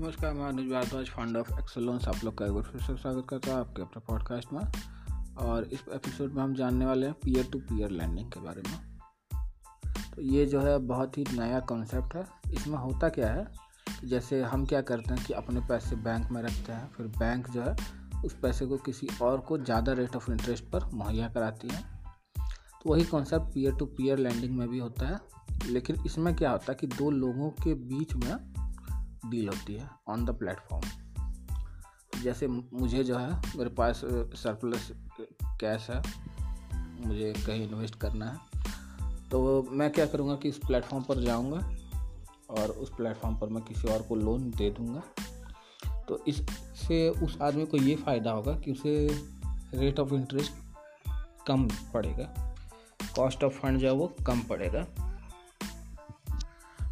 नमस्कार, 0.00 0.32
मैं 0.34 0.44
Anuj 0.44 0.66
Bhardwaj 0.66 1.08
fund 1.08 1.36
of 1.36 1.52
excellence 1.52 2.08
आप 2.08 2.24
लोग 2.24 2.38
का 2.38 2.46
एक 2.46 2.52
बार 2.52 2.62
फिर 2.62 2.80
से 2.80 2.96
स्वागत 2.96 3.26
करता 3.28 3.52
हूँ 3.52 3.60
आपके 3.60 3.82
अपने 3.82 4.00
पॉडकास्ट 4.00 4.52
में। 4.52 4.60
और 5.36 5.64
इस 5.64 5.84
एपिसोड 5.94 6.32
में 6.32 6.42
हम 6.42 6.54
जानने 6.54 6.86
वाले 6.86 7.06
हैं 7.06 7.14
पीयर 7.14 7.44
टू 7.44 7.58
पीयर 7.58 7.90
लैंडिंग 7.90 8.30
के 8.32 8.40
बारे 8.40 8.62
में। 8.62 8.78
तो 10.16 10.22
ये 10.22 10.46
जो 10.46 10.60
है, 10.60 10.78
बहुत 10.78 11.18
ही 11.18 11.24
नया 11.34 11.60
कॉन्सेप्ट 11.60 12.14
है। 12.16 12.26
इसमें 12.52 12.78
होता 12.78 13.08
क्या 13.08 13.28
है 13.32 13.46
जैसे 14.04 14.42
हम 14.42 14.66
क्या 14.66 14.80
करते 14.80 15.14
हैं 15.14 15.24
कि 15.24 15.32
अपने 15.32 15.60
पैसे 15.60 15.96
बैंक 15.96 16.30
में 16.30 16.42
रखते 16.42 16.72
हैं, 16.72 16.90
फिर 16.92 17.06
बैंक 17.06 17.50
जो 17.50 17.62
है, 17.62 17.76
उस 18.24 18.36
पैसे 18.42 18.66
को 18.66 18.76
किसी 18.76 19.08
और 19.22 19.40
को 19.40 19.58
ज़्यादा 19.58 19.92
रेट 19.92 20.16
ऑफ़ 20.16 20.30
इंटरेस्ट 20.30 20.64
पर 20.64 20.84
मुहैया 20.84 21.28
कराती 21.28 21.68
है। 21.68 21.82
तो 22.36 22.90
वही 22.90 23.04
concept 23.04 23.54
peer 23.54 23.74
to 23.74 23.86
peer 23.86 24.18
lending 24.18 24.58
में 24.58 24.68
भी 24.68 24.78
होता 24.78 25.06
है। 25.06 25.20
लेकिन 25.66 25.96
इसमें 26.06 26.34
क्या 26.36 26.50
होता 26.50 26.72
है 26.72 26.74
कि 26.74 26.86
दो 26.86 27.10
लोगों 27.10 27.50
के 27.50 27.74
बीच 27.74 28.14
में 28.14 28.53
डील 29.30 29.48
होती 29.48 29.74
है 29.74 29.88
ऑन 30.08 30.24
द 30.24 30.30
प्लेटफॉर्म 30.30 30.88
जैसे 32.22 32.46
मुझे 32.46 33.04
जो 33.04 33.16
है, 33.16 33.40
मेरे 33.56 33.70
पास 33.70 34.00
सरप्लस 34.34 34.90
कैश 35.60 35.90
है, 35.90 36.02
मुझे 37.06 37.32
कहीं 37.46 37.68
इन्वेस्ट 37.68 37.94
करना 37.94 38.26
है 38.26 39.28
तो 39.30 39.62
मैं 39.70 39.90
क्या 39.92 40.06
करूँगा 40.06 40.34
कि 40.36 40.48
इस 40.48 40.58
प्लेटफॉर्म 40.58 41.04
पर 41.04 41.20
जाऊँगा 41.20 41.58
और 42.50 42.70
उस 42.70 42.90
प्लेटफॉर्म 42.96 43.36
पर 43.36 43.48
मैं 43.48 43.62
किसी 43.64 43.88
और 43.88 44.02
को 44.02 44.16
लोन 44.16 44.50
दे 44.50 44.70
दूँगा। 44.70 45.02
तो 46.08 46.24
इससे 46.28 47.08
उस 47.10 47.38
आदमी 47.42 47.66
को 47.66 47.76
ये 47.76 47.94
फ़ायदा 47.96 48.30
होगा 48.30 48.52
कि 48.54 48.72
उसे 48.72 49.08
रेट 49.74 50.00
ऑफ़ 50.00 50.14
इंटरेस्ट 50.14 50.52
कम 51.46 51.68
पड़ेगा 51.94 52.54
कॉस्ट 53.16 53.44
ऑफ़ 53.44 53.52
फंड 53.52 53.78
जो 53.78 53.86
है 53.86 53.92
वो 53.92 54.06
कम 54.26 54.40
पड़ेगा। 54.40 54.86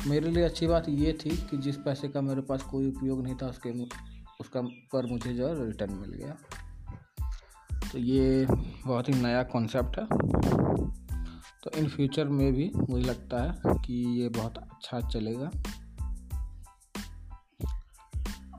मेरे 0.06 0.30
लिए 0.30 0.44
अच्छी 0.44 0.66
बात 0.66 0.88
ये 0.88 1.12
थी 1.12 1.30
कि 1.30 1.58
जिस 1.58 1.76
पैसे 1.76 2.08
का 2.08 2.20
मेरे 2.20 2.40
पास 2.40 2.62
कोई 2.62 2.88
उपयोग 2.88 3.22
नहीं 3.22 3.34
था, 3.34 3.46
उसके 3.46 3.70
उसका 4.40 4.60
पर 4.62 5.06
मुझे 5.06 5.34
जो 5.34 5.48
है 5.48 5.66
रिटर्न 5.66 5.94
मिल 5.94 6.10
गया। 6.10 6.36
तो 7.92 7.98
ये 7.98 8.46
बहुत 8.86 9.08
ही 9.08 9.14
नया 9.14 9.42
कॉन्सेप्ट 9.42 9.98
है। 9.98 10.06
तो 11.64 11.70
इन 11.78 11.88
फ्यूचर 11.88 12.28
में 12.28 12.52
भी 12.52 12.72
मुझे 12.90 13.04
लगता 13.04 13.42
है 13.42 13.60
कि 13.66 14.22
ये 14.22 14.28
बहुत 14.28 14.58
अच्छा 14.58 15.00
चलेगा। 15.00 15.50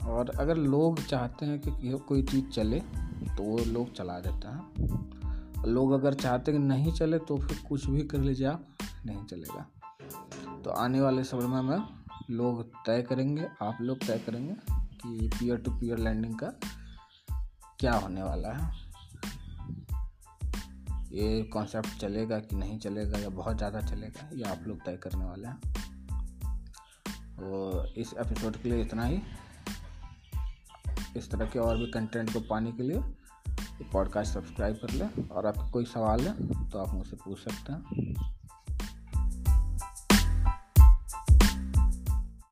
और 0.08 0.30
अगर 0.30 0.58
लोग 0.58 1.02
चाहते 1.02 1.46
हैं 1.46 1.60
कि 1.60 1.98
कोई 2.08 2.24
चीज़ 2.24 2.46
चले 2.46 2.80
तो 3.38 3.44
वो 3.44 3.58
लोग 3.58 3.94
चला 3.94 4.20
देते 4.20 4.48
हैं। 4.48 4.64
लोग 5.68 5.92
अगर 5.92 6.14
चाहते 6.14 6.52
हैं 6.52 6.62
कि 6.62 6.68
नहीं 6.68 6.92
चले 6.92 7.20
तो 7.20 7.38
फिर 7.38 7.58
कुछ 7.70 7.86
भी 7.86 8.02
कर 8.02 8.18
लीजिए, 8.18 8.48
आप 8.48 8.68
नहीं 9.06 9.26
चलेगा। 9.26 9.68
तो 10.64 10.72
आने 10.72 11.02
वाले 11.02 11.24
समय 11.24 11.62
में 11.62 11.78
लोग 12.32 12.64
तय 12.86 13.02
करेंगे, 13.02 13.48
आप 13.62 13.78
लोग 13.82 13.98
तय 14.00 14.20
करेंगे 14.26 14.54
कि 14.98 15.30
पीयर 15.30 15.58
टू 15.58 15.72
पीयर 15.72 15.98
लैंडिंग 15.98 16.36
का 16.40 16.48
क्या 17.80 17.94
होने 17.94 18.24
वाला 18.24 18.52
है। 18.52 18.72
ये 21.14 21.42
कॉन्सेप्ट 21.44 22.00
चलेगा 22.02 22.40
कि 22.40 22.56
नहीं 22.56 22.78
चलेगा 22.80 23.20
या 23.20 23.30
बहुत 23.32 23.58
ज़्यादा 23.58 23.82
चलेगा, 23.82 24.30
ये 24.34 24.44
आप 24.44 24.64
लोग 24.68 24.78
तय 24.86 24.98
करने 25.04 25.26
वाले 25.26 25.48
हैं। 25.48 25.60
तो 27.36 27.86
इस 28.02 28.14
एपिसोड 28.20 28.58
के 28.58 28.70
लिए 28.70 28.82
इतना 28.82 29.06
ही। 29.06 29.22
इस 31.18 31.30
तरह 31.32 31.46
के 31.46 31.60
और 31.60 31.78
भी 31.78 31.92
कंटेंट 31.92 32.34
को 32.34 32.40
पाने 32.42 32.72
के 32.72 32.84
लिए 32.84 33.02
पॉडकास्ट 33.92 34.34
सब्सक्राइब 34.34 34.76
कर 34.76 34.94
लें। 34.94 35.28
और 35.30 35.46
आपका 35.46 35.70
कोई 35.72 35.86
सवाल 35.86 36.22
है 36.22 36.70
तो 36.70 36.80
आप 36.80 36.94
मुझसे 36.94 37.18
पूछ 37.26 37.40
सकते 37.40 37.74
हैं। 37.74 38.33